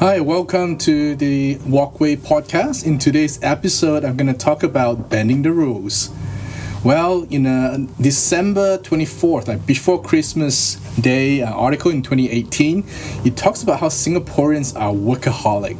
Hi, 0.00 0.18
welcome 0.18 0.78
to 0.78 1.14
the 1.14 1.58
Walkway 1.66 2.16
podcast. 2.16 2.86
In 2.86 2.96
today's 2.96 3.38
episode, 3.42 4.02
I'm 4.02 4.16
going 4.16 4.32
to 4.32 4.38
talk 4.38 4.62
about 4.62 5.10
bending 5.10 5.42
the 5.42 5.52
rules. 5.52 6.08
Well, 6.82 7.26
in 7.28 7.44
a 7.44 7.86
December 8.00 8.78
24th, 8.78 9.48
like 9.48 9.66
before 9.66 10.00
Christmas 10.00 10.76
Day 10.98 11.42
uh, 11.42 11.52
article 11.52 11.90
in 11.90 12.00
2018, 12.00 12.82
it 13.26 13.36
talks 13.36 13.62
about 13.62 13.80
how 13.80 13.88
Singaporeans 13.88 14.74
are 14.74 14.90
workaholic. 14.90 15.76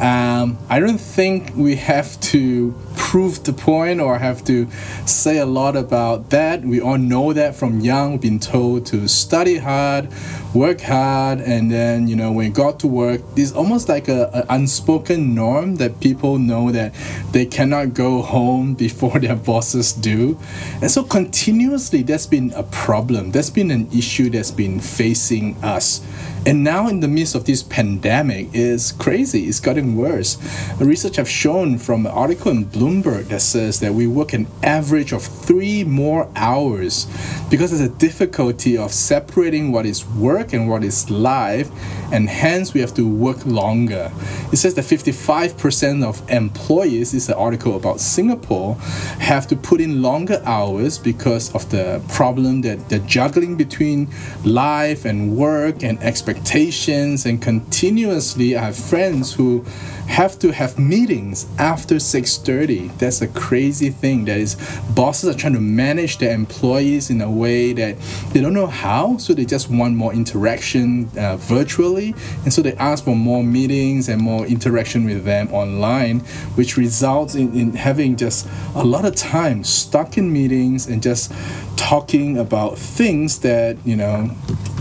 Um, 0.00 0.56
I 0.68 0.78
don't 0.78 1.00
think 1.00 1.50
we 1.56 1.74
have 1.74 2.20
to 2.20 2.72
prove 3.00 3.42
the 3.42 3.52
point 3.52 3.98
or 3.98 4.18
have 4.18 4.44
to 4.44 4.68
say 5.06 5.38
a 5.38 5.46
lot 5.46 5.74
about 5.74 6.30
that. 6.30 6.62
We 6.62 6.80
all 6.80 6.98
know 6.98 7.32
that 7.32 7.56
from 7.56 7.80
young, 7.80 8.18
been 8.18 8.38
told 8.38 8.86
to 8.86 9.08
study 9.08 9.56
hard, 9.56 10.08
work 10.54 10.82
hard, 10.82 11.40
and 11.40 11.70
then, 11.72 12.06
you 12.06 12.14
know, 12.14 12.30
when 12.30 12.46
you 12.46 12.52
got 12.52 12.78
to 12.80 12.86
work, 12.86 13.22
it's 13.36 13.52
almost 13.52 13.88
like 13.88 14.06
a, 14.08 14.30
an 14.32 14.44
unspoken 14.50 15.34
norm 15.34 15.76
that 15.76 15.98
people 16.00 16.38
know 16.38 16.70
that 16.70 16.94
they 17.32 17.46
cannot 17.46 17.94
go 17.94 18.22
home 18.22 18.74
before 18.86 19.18
their 19.18 19.34
bosses 19.34 19.92
do. 19.92 20.38
And 20.80 20.90
so 20.90 21.02
continuously, 21.02 22.02
that's 22.02 22.26
been 22.26 22.52
a 22.54 22.62
problem. 22.64 23.32
That's 23.32 23.50
been 23.50 23.70
an 23.70 23.88
issue 23.92 24.30
that's 24.30 24.52
been 24.52 24.78
facing 24.78 25.56
us. 25.64 26.00
And 26.46 26.64
now, 26.64 26.88
in 26.88 27.00
the 27.00 27.08
midst 27.08 27.34
of 27.34 27.44
this 27.44 27.62
pandemic, 27.62 28.48
is 28.54 28.92
crazy. 28.92 29.44
It's 29.44 29.60
gotten 29.60 29.94
worse. 29.94 30.38
Research 30.80 31.16
have 31.16 31.28
shown 31.28 31.76
from 31.76 32.06
an 32.06 32.12
article 32.12 32.50
in 32.50 32.64
Bloomberg 32.64 32.89
that 32.90 33.40
says 33.40 33.78
that 33.78 33.94
we 33.94 34.08
work 34.08 34.32
an 34.32 34.48
average 34.64 35.12
of 35.12 35.22
three 35.22 35.84
more 35.84 36.28
hours 36.34 37.06
because 37.48 37.70
there's 37.70 37.88
a 37.88 37.94
difficulty 37.98 38.76
of 38.76 38.92
separating 38.92 39.70
what 39.70 39.86
is 39.86 40.04
work 40.06 40.52
and 40.52 40.68
what 40.68 40.82
is 40.82 41.08
life, 41.08 41.70
and 42.12 42.28
hence 42.28 42.74
we 42.74 42.80
have 42.80 42.92
to 42.92 43.08
work 43.08 43.46
longer. 43.46 44.10
It 44.52 44.56
says 44.56 44.74
that 44.74 44.84
55% 44.84 46.04
of 46.04 46.28
employees, 46.28 47.12
this 47.12 47.24
is 47.24 47.28
an 47.28 47.36
article 47.36 47.76
about 47.76 48.00
Singapore, 48.00 48.74
have 49.20 49.46
to 49.48 49.56
put 49.56 49.80
in 49.80 50.02
longer 50.02 50.42
hours 50.44 50.98
because 50.98 51.54
of 51.54 51.70
the 51.70 52.02
problem 52.08 52.62
that 52.62 52.88
the 52.88 52.98
juggling 53.00 53.56
between 53.56 54.08
life 54.44 55.04
and 55.04 55.36
work 55.36 55.84
and 55.84 56.02
expectations 56.02 57.24
and 57.24 57.40
continuously 57.40 58.56
I 58.56 58.64
have 58.64 58.76
friends 58.76 59.32
who 59.32 59.64
have 60.08 60.38
to 60.40 60.52
have 60.52 60.78
meetings 60.78 61.46
after 61.58 61.96
6.30 61.96 62.79
that's 62.98 63.22
a 63.22 63.28
crazy 63.28 63.90
thing 63.90 64.24
that 64.24 64.38
is 64.38 64.56
bosses 64.94 65.34
are 65.34 65.38
trying 65.38 65.52
to 65.52 65.60
manage 65.60 66.18
their 66.18 66.34
employees 66.34 67.10
in 67.10 67.20
a 67.20 67.30
way 67.30 67.72
that 67.72 67.96
they 68.32 68.40
don't 68.40 68.54
know 68.54 68.66
how 68.66 69.16
so 69.16 69.32
they 69.32 69.44
just 69.44 69.70
want 69.70 69.94
more 69.94 70.12
interaction 70.12 71.08
uh, 71.18 71.36
virtually. 71.36 72.14
And 72.44 72.52
so 72.52 72.62
they 72.62 72.74
ask 72.74 73.04
for 73.04 73.16
more 73.16 73.42
meetings 73.42 74.08
and 74.08 74.20
more 74.20 74.46
interaction 74.46 75.04
with 75.04 75.24
them 75.24 75.52
online 75.52 76.20
which 76.56 76.76
results 76.76 77.34
in, 77.34 77.54
in 77.54 77.72
having 77.72 78.16
just 78.16 78.48
a 78.74 78.84
lot 78.84 79.04
of 79.04 79.14
time 79.14 79.64
stuck 79.64 80.18
in 80.18 80.32
meetings 80.32 80.86
and 80.86 81.02
just 81.02 81.32
talking 81.76 82.38
about 82.38 82.78
things 82.78 83.40
that 83.40 83.76
you 83.84 83.96
know 83.96 84.30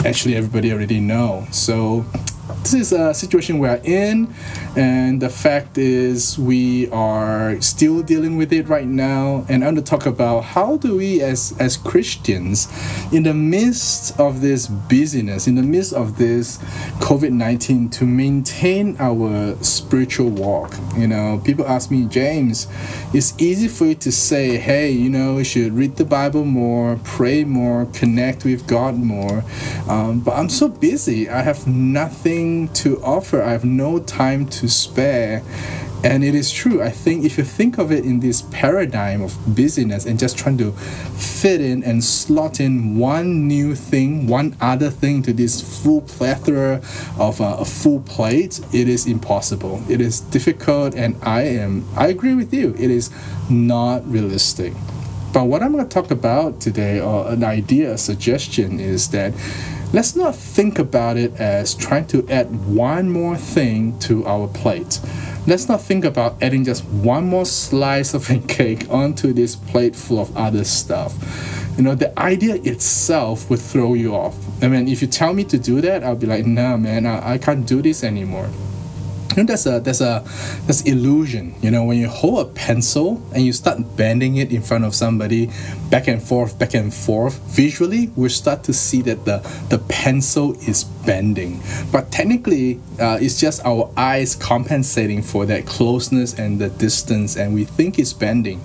actually 0.05 0.35
everybody 0.35 0.71
already 0.71 0.99
know. 0.99 1.47
So 1.51 2.05
this 2.61 2.73
is 2.73 2.91
a 2.91 3.13
situation 3.13 3.59
we 3.59 3.67
are 3.67 3.79
in, 3.83 4.33
and 4.75 5.21
the 5.21 5.29
fact 5.29 5.77
is 5.77 6.37
we 6.37 6.89
are 6.91 7.59
still 7.61 8.01
dealing 8.01 8.37
with 8.37 8.51
it 8.51 8.67
right 8.67 8.87
now. 8.87 9.45
And 9.49 9.63
I'm 9.63 9.75
going 9.75 9.75
to 9.77 9.81
talk 9.81 10.05
about 10.05 10.41
how 10.41 10.77
do 10.77 10.97
we, 10.97 11.21
as 11.21 11.55
as 11.59 11.77
Christians, 11.77 12.67
in 13.11 13.23
the 13.23 13.33
midst 13.33 14.19
of 14.19 14.41
this 14.41 14.67
busyness, 14.67 15.47
in 15.47 15.55
the 15.55 15.63
midst 15.63 15.93
of 15.93 16.17
this 16.17 16.57
COVID 16.99 17.31
nineteen, 17.31 17.89
to 17.91 18.05
maintain 18.05 18.97
our 18.99 19.55
spiritual 19.63 20.29
walk. 20.29 20.75
You 20.97 21.07
know, 21.07 21.41
people 21.43 21.65
ask 21.65 21.89
me, 21.91 22.05
James, 22.05 22.67
it's 23.13 23.33
easy 23.39 23.67
for 23.67 23.85
you 23.85 23.95
to 23.95 24.11
say, 24.11 24.57
hey, 24.57 24.91
you 24.91 25.09
know, 25.09 25.37
you 25.37 25.43
should 25.43 25.71
read 25.73 25.95
the 25.95 26.05
Bible 26.05 26.45
more, 26.45 26.99
pray 27.03 27.43
more, 27.43 27.87
connect 27.93 28.43
with 28.43 28.67
God 28.67 28.95
more. 28.95 29.43
Um, 29.87 30.19
but 30.19 30.33
I'm 30.37 30.49
so 30.49 30.67
busy. 30.67 31.29
I 31.29 31.41
have 31.41 31.65
nothing 31.65 32.48
to 32.73 33.01
offer. 33.03 33.41
I 33.41 33.51
have 33.51 33.65
no 33.65 33.99
time 33.99 34.47
to 34.47 34.67
spare. 34.67 35.43
And 36.01 36.23
it 36.23 36.33
is 36.33 36.49
true. 36.49 36.81
I 36.81 36.91
think 36.91 37.25
if 37.25 37.37
you 37.37 37.43
think 37.43 37.77
of 37.77 37.91
it 37.91 38.05
in 38.05 38.21
this 38.21 38.43
paradigm 38.43 39.21
of 39.21 39.37
busyness 39.53 40.05
and 40.05 40.17
just 40.17 40.37
trying 40.37 40.57
to 40.59 40.71
fit 40.71 41.59
in 41.59 41.83
and 41.83 42.01
slot 42.01 42.61
in 42.61 42.97
one 42.97 43.49
new 43.49 43.75
thing, 43.75 44.25
one 44.25 44.55
other 44.61 44.89
thing 44.89 45.21
to 45.23 45.33
this 45.33 45.59
full 45.83 46.01
plethora 46.01 46.81
of 47.17 47.41
uh, 47.41 47.57
a 47.59 47.65
full 47.65 47.99
plate, 47.99 48.61
it 48.71 48.87
is 48.87 49.07
impossible. 49.07 49.83
It 49.89 49.99
is 49.99 50.21
difficult, 50.21 50.95
and 50.95 51.17
I 51.21 51.41
am. 51.41 51.85
I 51.97 52.07
agree 52.07 52.33
with 52.33 52.53
you. 52.53 52.73
It 52.79 52.91
is 52.91 53.11
not 53.49 54.09
realistic. 54.09 54.71
But 55.33 55.43
what 55.43 55.61
I'm 55.61 55.73
going 55.73 55.83
to 55.87 55.93
talk 55.93 56.11
about 56.11 56.61
today, 56.61 57.01
or 57.01 57.27
an 57.27 57.43
idea, 57.43 57.93
a 57.93 57.97
suggestion, 57.97 58.79
is 58.79 59.09
that 59.09 59.33
let's 59.93 60.15
not 60.15 60.35
think 60.35 60.79
about 60.79 61.17
it 61.17 61.33
as 61.39 61.73
trying 61.73 62.07
to 62.07 62.27
add 62.29 62.67
one 62.67 63.09
more 63.09 63.35
thing 63.37 63.97
to 63.99 64.25
our 64.25 64.47
plate. 64.47 64.99
Let's 65.47 65.67
not 65.67 65.81
think 65.81 66.05
about 66.05 66.41
adding 66.41 66.63
just 66.63 66.83
one 66.85 67.27
more 67.27 67.45
slice 67.45 68.13
of 68.13 68.29
a 68.29 68.39
cake 68.39 68.89
onto 68.89 69.33
this 69.33 69.55
plate 69.55 69.95
full 69.95 70.19
of 70.19 70.35
other 70.37 70.63
stuff. 70.63 71.15
You 71.77 71.83
know, 71.83 71.95
the 71.95 72.17
idea 72.19 72.55
itself 72.55 73.49
would 73.49 73.59
throw 73.59 73.93
you 73.93 74.15
off. 74.15 74.35
I 74.61 74.67
mean, 74.67 74.87
if 74.87 75.01
you 75.01 75.07
tell 75.07 75.33
me 75.33 75.43
to 75.45 75.57
do 75.57 75.81
that, 75.81 76.03
I'll 76.03 76.15
be 76.15 76.27
like, 76.27 76.45
nah, 76.45 76.75
man, 76.77 77.05
I, 77.05 77.33
I 77.33 77.37
can't 77.37 77.65
do 77.65 77.81
this 77.81 78.03
anymore 78.03 78.49
you 79.31 79.37
know 79.37 79.43
there's 79.43 79.65
a 79.65 79.79
there's 79.79 80.01
a 80.01 80.23
there's 80.65 80.81
illusion 80.81 81.53
you 81.61 81.69
know 81.71 81.83
when 81.83 81.97
you 81.97 82.07
hold 82.07 82.47
a 82.47 82.49
pencil 82.51 83.21
and 83.33 83.45
you 83.45 83.53
start 83.53 83.79
bending 83.95 84.37
it 84.37 84.51
in 84.51 84.61
front 84.61 84.83
of 84.83 84.95
somebody 84.95 85.49
back 85.89 86.07
and 86.07 86.21
forth 86.21 86.57
back 86.57 86.73
and 86.73 86.93
forth 86.93 87.37
visually 87.55 88.07
we 88.15 88.27
start 88.29 88.63
to 88.63 88.73
see 88.73 89.01
that 89.01 89.25
the 89.25 89.39
the 89.69 89.79
pencil 89.89 90.53
is 90.67 90.83
bending. 91.05 91.61
But 91.91 92.11
technically 92.11 92.79
uh, 92.99 93.17
it's 93.21 93.39
just 93.39 93.65
our 93.65 93.91
eyes 93.97 94.35
compensating 94.35 95.21
for 95.21 95.45
that 95.47 95.65
closeness 95.65 96.37
and 96.37 96.59
the 96.59 96.69
distance 96.69 97.35
and 97.35 97.53
we 97.53 97.65
think 97.65 97.97
it's 97.97 98.13
bending. 98.13 98.61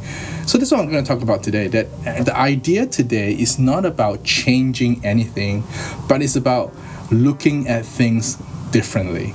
So 0.46 0.58
this 0.58 0.68
is 0.68 0.72
what 0.72 0.80
i'm 0.80 0.90
going 0.90 1.02
to 1.02 1.08
talk 1.08 1.22
about 1.22 1.42
today 1.42 1.68
that 1.68 1.86
the 2.24 2.36
idea 2.36 2.86
today 2.86 3.32
is 3.32 3.58
not 3.58 3.86
about 3.86 4.24
changing 4.24 5.04
anything 5.04 5.64
but 6.06 6.20
it's 6.20 6.36
about 6.36 6.72
looking 7.10 7.66
at 7.66 7.86
things 7.86 8.36
differently 8.70 9.32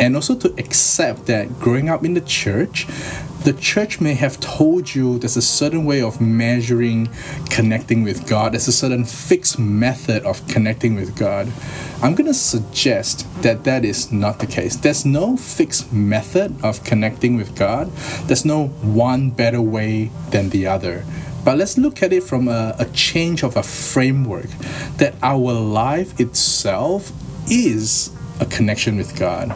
and 0.00 0.16
also 0.16 0.34
to 0.34 0.48
accept 0.58 1.26
that 1.26 1.60
growing 1.60 1.90
up 1.90 2.04
in 2.04 2.14
the 2.14 2.22
church, 2.22 2.86
the 3.44 3.52
church 3.52 4.00
may 4.00 4.14
have 4.14 4.40
told 4.40 4.94
you 4.94 5.18
there's 5.18 5.36
a 5.36 5.42
certain 5.42 5.84
way 5.84 6.02
of 6.02 6.20
measuring 6.20 7.08
connecting 7.50 8.02
with 8.02 8.26
God, 8.26 8.52
there's 8.52 8.66
a 8.66 8.72
certain 8.72 9.04
fixed 9.04 9.58
method 9.58 10.24
of 10.24 10.46
connecting 10.48 10.94
with 10.94 11.16
God. 11.16 11.52
I'm 12.02 12.14
going 12.14 12.26
to 12.26 12.34
suggest 12.34 13.26
that 13.42 13.64
that 13.64 13.84
is 13.84 14.10
not 14.10 14.38
the 14.38 14.46
case. 14.46 14.76
There's 14.76 15.04
no 15.04 15.36
fixed 15.36 15.92
method 15.92 16.54
of 16.64 16.82
connecting 16.82 17.36
with 17.36 17.54
God, 17.54 17.92
there's 18.26 18.46
no 18.46 18.68
one 18.68 19.30
better 19.30 19.60
way 19.60 20.10
than 20.30 20.48
the 20.48 20.66
other. 20.66 21.04
But 21.44 21.58
let's 21.58 21.78
look 21.78 22.02
at 22.02 22.12
it 22.12 22.22
from 22.22 22.48
a, 22.48 22.74
a 22.78 22.86
change 22.86 23.42
of 23.42 23.56
a 23.56 23.62
framework 23.62 24.48
that 24.96 25.14
our 25.22 25.52
life 25.52 26.18
itself 26.20 27.12
is 27.50 28.14
a 28.40 28.46
connection 28.46 28.96
with 28.96 29.18
God. 29.18 29.54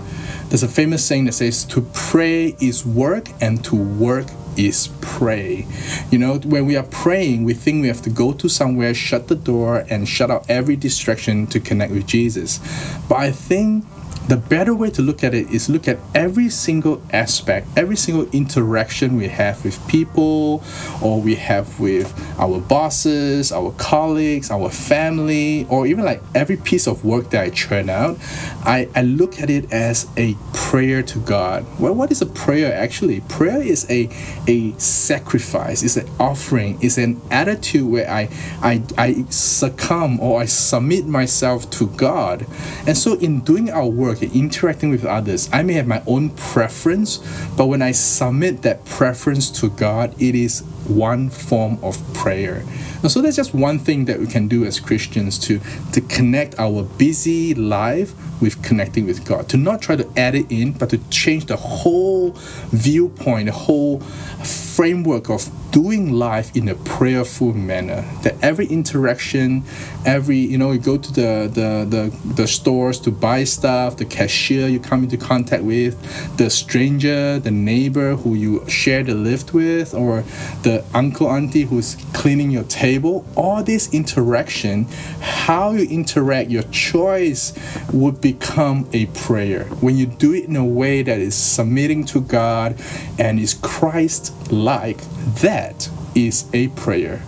There's 0.48 0.62
a 0.62 0.68
famous 0.68 1.04
saying 1.04 1.24
that 1.24 1.32
says, 1.32 1.64
To 1.64 1.82
pray 1.92 2.56
is 2.60 2.86
work, 2.86 3.28
and 3.40 3.64
to 3.64 3.76
work 3.76 4.26
is 4.56 4.88
pray. 5.00 5.66
You 6.10 6.18
know, 6.18 6.38
when 6.38 6.66
we 6.66 6.76
are 6.76 6.84
praying, 6.84 7.44
we 7.44 7.54
think 7.54 7.82
we 7.82 7.88
have 7.88 8.02
to 8.02 8.10
go 8.10 8.32
to 8.32 8.48
somewhere, 8.48 8.94
shut 8.94 9.28
the 9.28 9.34
door, 9.34 9.84
and 9.90 10.08
shut 10.08 10.30
out 10.30 10.48
every 10.48 10.76
distraction 10.76 11.46
to 11.48 11.60
connect 11.60 11.92
with 11.92 12.06
Jesus. 12.06 12.60
But 13.08 13.16
I 13.16 13.30
think 13.32 13.84
the 14.28 14.38
better 14.38 14.74
way 14.74 14.88
to 14.90 15.02
look 15.02 15.22
at 15.22 15.34
it 15.34 15.50
is 15.50 15.68
look 15.68 15.86
at 15.86 15.98
every 16.14 16.48
single 16.48 17.02
aspect, 17.12 17.66
every 17.76 17.96
single 17.96 18.26
interaction 18.30 19.16
we 19.16 19.28
have 19.28 19.62
with 19.64 19.86
people 19.86 20.64
or 21.02 21.20
we 21.20 21.34
have 21.34 21.78
with 21.78 22.10
our 22.38 22.58
bosses, 22.58 23.52
our 23.52 23.72
colleagues, 23.72 24.50
our 24.50 24.70
family, 24.70 25.66
or 25.68 25.86
even 25.86 26.06
like 26.06 26.22
every 26.34 26.56
piece 26.56 26.86
of 26.86 27.04
work 27.04 27.30
that 27.30 27.42
I 27.42 27.50
churn 27.50 27.90
out. 27.90 28.16
I, 28.64 28.88
I 28.94 29.02
look 29.02 29.42
at 29.42 29.50
it 29.50 29.70
as 29.70 30.08
a 30.16 30.36
prayer 30.54 31.02
to 31.02 31.18
God. 31.20 31.66
Well, 31.78 31.94
what 31.94 32.10
is 32.10 32.22
a 32.22 32.26
prayer 32.26 32.74
actually? 32.74 33.20
Prayer 33.22 33.60
is 33.60 33.86
a, 33.90 34.08
a 34.48 34.72
sacrifice, 34.78 35.82
it's 35.82 35.96
an 35.96 36.08
offering, 36.18 36.78
it's 36.80 36.96
an 36.96 37.20
attitude 37.30 37.90
where 37.90 38.10
I, 38.10 38.30
I, 38.62 38.82
I 38.96 39.24
succumb 39.28 40.18
or 40.20 40.40
I 40.40 40.46
submit 40.46 41.06
myself 41.06 41.68
to 41.72 41.88
God. 41.88 42.46
And 42.86 42.96
so 42.96 43.14
in 43.18 43.40
doing 43.40 43.70
our 43.70 43.86
work, 43.86 44.13
work 44.14 44.34
interacting 44.34 44.90
with 44.90 45.04
others, 45.04 45.48
I 45.52 45.62
may 45.62 45.74
have 45.74 45.86
my 45.86 46.02
own 46.06 46.30
preference, 46.30 47.18
but 47.56 47.66
when 47.66 47.82
I 47.82 47.92
submit 47.92 48.62
that 48.62 48.84
preference 48.84 49.50
to 49.60 49.70
God, 49.70 50.14
it 50.20 50.34
is 50.34 50.62
one 50.88 51.30
form 51.30 51.78
of 51.82 51.98
prayer. 52.14 52.64
And 53.02 53.10
so 53.10 53.20
that's 53.20 53.36
just 53.36 53.54
one 53.54 53.78
thing 53.78 54.06
that 54.06 54.18
we 54.18 54.26
can 54.26 54.48
do 54.48 54.64
as 54.64 54.80
Christians 54.80 55.38
to, 55.40 55.60
to 55.92 56.00
connect 56.00 56.58
our 56.58 56.82
busy 56.82 57.54
life 57.54 58.14
with 58.40 58.62
connecting 58.62 59.06
with 59.06 59.24
God. 59.24 59.48
To 59.50 59.56
not 59.56 59.80
try 59.82 59.96
to 59.96 60.08
add 60.16 60.34
it 60.34 60.50
in, 60.50 60.72
but 60.72 60.90
to 60.90 60.98
change 61.10 61.46
the 61.46 61.56
whole 61.56 62.32
viewpoint, 62.70 63.46
the 63.46 63.52
whole 63.52 64.00
framework 64.00 65.30
of 65.30 65.48
doing 65.70 66.12
life 66.12 66.54
in 66.56 66.68
a 66.68 66.74
prayerful 66.74 67.52
manner. 67.52 68.04
That 68.22 68.36
every 68.42 68.66
interaction, 68.66 69.64
every 70.04 70.38
you 70.38 70.58
know, 70.58 70.72
you 70.72 70.78
go 70.78 70.96
to 70.96 71.12
the 71.12 71.50
the 71.52 71.86
the, 71.94 72.34
the 72.34 72.46
stores 72.46 72.98
to 73.00 73.10
buy 73.10 73.44
stuff, 73.44 73.96
the 73.96 74.04
cashier 74.04 74.68
you 74.68 74.80
come 74.80 75.04
into 75.04 75.16
contact 75.16 75.62
with, 75.62 75.94
the 76.36 76.50
stranger, 76.50 77.38
the 77.38 77.50
neighbor 77.50 78.16
who 78.16 78.34
you 78.34 78.68
share 78.68 79.02
the 79.02 79.14
lift 79.14 79.52
with, 79.52 79.94
or 79.94 80.24
the 80.62 80.73
uncle 80.94 81.28
auntie 81.28 81.62
who's 81.62 81.96
cleaning 82.14 82.50
your 82.50 82.64
table. 82.64 83.26
All 83.36 83.62
this 83.62 83.92
interaction, 83.92 84.86
how 85.20 85.72
you 85.72 85.86
interact, 85.88 86.50
your 86.50 86.62
choice 86.64 87.52
would 87.92 88.20
become 88.20 88.88
a 88.92 89.06
prayer. 89.06 89.64
When 89.80 89.96
you 89.96 90.06
do 90.06 90.32
it 90.32 90.44
in 90.44 90.56
a 90.56 90.64
way 90.64 91.02
that 91.02 91.20
is 91.20 91.34
submitting 91.34 92.04
to 92.06 92.22
God 92.22 92.80
and 93.18 93.38
is 93.38 93.54
Christ 93.54 94.32
like, 94.50 94.98
that 95.42 95.88
is 96.14 96.48
a 96.52 96.68
prayer. 96.68 97.22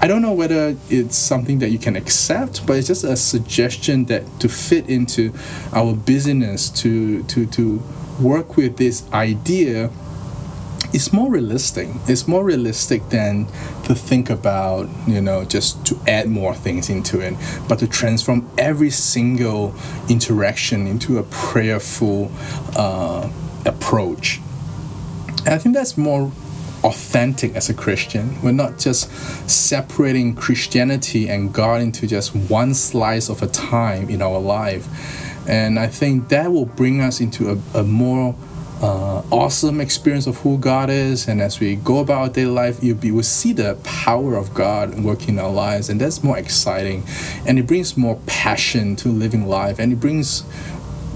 I 0.00 0.08
don't 0.08 0.20
know 0.22 0.32
whether 0.32 0.76
it's 0.90 1.16
something 1.16 1.60
that 1.60 1.70
you 1.70 1.78
can 1.78 1.94
accept, 1.94 2.66
but 2.66 2.76
it's 2.76 2.88
just 2.88 3.04
a 3.04 3.16
suggestion 3.16 4.06
that 4.06 4.24
to 4.40 4.48
fit 4.48 4.88
into 4.88 5.32
our 5.72 5.94
business, 5.94 6.70
to 6.80 7.22
to 7.24 7.46
to 7.46 7.80
work 8.20 8.56
with 8.56 8.78
this 8.78 9.08
idea 9.12 9.90
is 10.92 11.12
more 11.12 11.30
realistic. 11.30 11.88
It's 12.06 12.28
more 12.28 12.44
realistic 12.44 13.08
than 13.08 13.46
to 13.84 13.94
think 13.94 14.30
about, 14.30 14.88
you 15.06 15.20
know, 15.20 15.44
just 15.44 15.84
to 15.86 15.98
add 16.06 16.28
more 16.28 16.54
things 16.54 16.90
into 16.90 17.20
it, 17.20 17.34
but 17.68 17.78
to 17.78 17.86
transform 17.86 18.48
every 18.58 18.90
single 18.90 19.74
interaction 20.08 20.86
into 20.86 21.18
a 21.18 21.22
prayerful 21.24 22.30
uh, 22.76 23.30
approach. 23.64 24.40
And 25.44 25.48
I 25.48 25.58
think 25.58 25.74
that's 25.74 25.96
more 25.96 26.30
authentic 26.84 27.54
as 27.54 27.68
a 27.68 27.74
Christian. 27.74 28.40
We're 28.42 28.52
not 28.52 28.78
just 28.78 29.10
separating 29.48 30.34
Christianity 30.34 31.28
and 31.28 31.52
God 31.52 31.80
into 31.80 32.06
just 32.06 32.34
one 32.34 32.74
slice 32.74 33.28
of 33.28 33.42
a 33.42 33.46
time 33.46 34.10
in 34.10 34.20
our 34.20 34.38
life. 34.38 34.88
And 35.48 35.78
I 35.78 35.88
think 35.88 36.28
that 36.28 36.52
will 36.52 36.66
bring 36.66 37.00
us 37.00 37.20
into 37.20 37.50
a, 37.50 37.78
a 37.80 37.82
more 37.82 38.36
uh, 38.82 39.22
awesome 39.30 39.80
experience 39.80 40.26
of 40.26 40.36
who 40.38 40.58
God 40.58 40.90
is. 40.90 41.28
And 41.28 41.40
as 41.40 41.60
we 41.60 41.76
go 41.76 41.98
about 41.98 42.20
our 42.20 42.28
daily 42.28 42.50
life, 42.50 42.82
you 42.82 42.96
will 43.14 43.22
see 43.22 43.52
the 43.52 43.78
power 43.84 44.34
of 44.34 44.52
God 44.52 44.98
working 45.02 45.30
in 45.30 45.38
our 45.38 45.50
lives. 45.50 45.88
And 45.88 46.00
that's 46.00 46.24
more 46.24 46.36
exciting. 46.36 47.04
And 47.46 47.58
it 47.58 47.66
brings 47.66 47.96
more 47.96 48.18
passion 48.26 48.96
to 48.96 49.08
living 49.08 49.46
life. 49.46 49.78
And 49.78 49.92
it 49.92 50.00
brings 50.00 50.42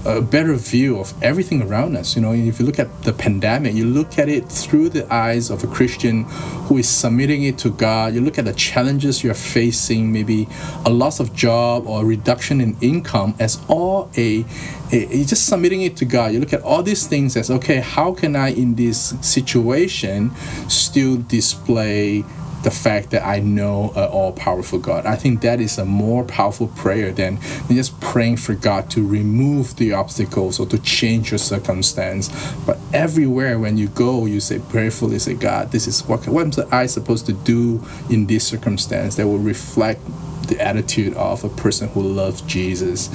a 0.07 0.21
better 0.21 0.53
view 0.53 0.99
of 0.99 1.13
everything 1.21 1.61
around 1.61 1.97
us. 1.97 2.15
You 2.15 2.21
know, 2.21 2.31
if 2.33 2.59
you 2.59 2.65
look 2.65 2.79
at 2.79 3.03
the 3.03 3.11
pandemic, 3.11 3.73
you 3.73 3.85
look 3.85 4.17
at 4.17 4.29
it 4.29 4.47
through 4.47 4.89
the 4.89 5.11
eyes 5.13 5.49
of 5.49 5.63
a 5.65 5.67
Christian 5.67 6.23
who 6.67 6.77
is 6.77 6.87
submitting 6.87 7.43
it 7.43 7.57
to 7.59 7.69
God. 7.69 8.15
You 8.15 8.21
look 8.21 8.37
at 8.39 8.45
the 8.45 8.53
challenges 8.53 9.21
you're 9.21 9.33
facing, 9.33 10.13
maybe 10.13 10.47
a 10.85 10.89
loss 10.89 11.19
of 11.19 11.35
job 11.35 11.85
or 11.87 12.05
reduction 12.05 12.61
in 12.61 12.77
income, 12.79 13.35
as 13.37 13.59
all 13.67 14.09
a, 14.15 14.45
a, 14.93 14.97
a 15.13 15.25
just 15.25 15.45
submitting 15.45 15.81
it 15.81 15.97
to 15.97 16.05
God. 16.05 16.31
You 16.31 16.39
look 16.39 16.53
at 16.53 16.61
all 16.61 16.83
these 16.83 17.05
things 17.05 17.35
as 17.35 17.51
okay, 17.51 17.81
how 17.81 18.13
can 18.13 18.35
I 18.35 18.49
in 18.49 18.75
this 18.75 19.13
situation 19.21 20.31
still 20.69 21.17
display 21.17 22.23
the 22.63 22.71
fact 22.71 23.11
that 23.11 23.25
I 23.25 23.39
know 23.39 23.91
an 23.95 24.05
all 24.05 24.31
powerful 24.33 24.79
God. 24.79 25.05
I 25.05 25.15
think 25.15 25.41
that 25.41 25.61
is 25.61 25.77
a 25.77 25.85
more 25.85 26.23
powerful 26.23 26.67
prayer 26.67 27.11
than, 27.11 27.39
just 27.69 27.99
praying 28.01 28.37
for 28.37 28.55
God 28.55 28.89
to 28.91 29.05
remove 29.07 29.75
the 29.75 29.93
obstacles 29.93 30.59
or 30.59 30.65
to 30.67 30.79
change 30.79 31.31
your 31.31 31.37
circumstance. 31.37 32.29
But 32.65 32.77
everywhere 32.93 33.59
when 33.59 33.77
you 33.77 33.87
go, 33.89 34.25
you 34.25 34.39
say 34.39 34.59
prayerfully, 34.59 35.19
say, 35.19 35.35
God, 35.35 35.71
this 35.71 35.87
is 35.87 36.05
what, 36.07 36.27
what 36.27 36.57
am 36.57 36.67
I 36.71 36.87
supposed 36.87 37.25
to 37.27 37.33
do 37.33 37.83
in 38.09 38.27
this 38.27 38.47
circumstance 38.47 39.15
that 39.15 39.27
will 39.27 39.37
reflect 39.37 40.01
the 40.47 40.59
attitude 40.59 41.13
of 41.15 41.43
a 41.43 41.49
person 41.49 41.87
who 41.89 42.01
loves 42.01 42.41
Jesus. 42.41 43.09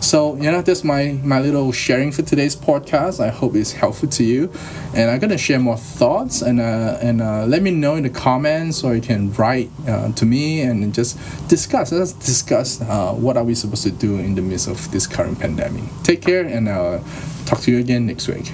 So, 0.00 0.36
you 0.36 0.50
know, 0.50 0.62
that's 0.62 0.84
my, 0.84 1.18
my 1.22 1.40
little 1.40 1.72
sharing 1.72 2.12
for 2.12 2.22
today's 2.22 2.54
podcast. 2.56 3.20
I 3.20 3.28
hope 3.28 3.54
it's 3.54 3.72
helpful 3.72 4.08
to 4.10 4.24
you. 4.24 4.52
And 4.94 5.10
I'm 5.10 5.18
going 5.18 5.30
to 5.30 5.38
share 5.38 5.58
more 5.58 5.76
thoughts 5.76 6.42
and, 6.42 6.60
uh, 6.60 6.98
and 7.00 7.20
uh, 7.20 7.46
let 7.46 7.62
me 7.62 7.70
know 7.70 7.96
in 7.96 8.02
the 8.02 8.10
comments 8.10 8.84
or 8.84 8.94
you 8.94 9.02
can 9.02 9.32
write 9.34 9.70
uh, 9.86 10.12
to 10.12 10.26
me 10.26 10.62
and 10.62 10.94
just 10.94 11.18
discuss. 11.48 11.92
Let's 11.92 12.12
discuss 12.12 12.80
uh, 12.80 13.12
what 13.12 13.36
are 13.36 13.44
we 13.44 13.54
supposed 13.54 13.82
to 13.84 13.90
do 13.90 14.18
in 14.18 14.34
the 14.34 14.42
midst 14.42 14.68
of 14.68 14.90
this 14.90 15.06
current 15.06 15.38
pandemic. 15.38 15.84
Take 16.04 16.22
care 16.22 16.44
and 16.44 16.68
I'll 16.68 17.04
talk 17.44 17.60
to 17.60 17.70
you 17.70 17.78
again 17.78 18.06
next 18.06 18.28
week. 18.28 18.52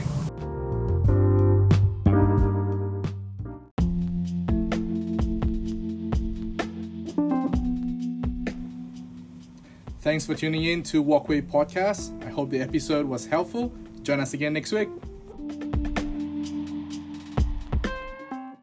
Thanks 10.05 10.27
for 10.27 10.35
tuning 10.35 10.65
in 10.65 10.83
to 10.83 11.01
Walkway 11.01 11.41
Podcast. 11.41 12.23
I 12.27 12.29
hope 12.29 12.51
the 12.51 12.61
episode 12.61 13.07
was 13.07 13.25
helpful. 13.25 13.73
Join 14.03 14.21
us 14.21 14.35
again 14.35 14.53
next 14.53 14.71
week. 14.71 14.91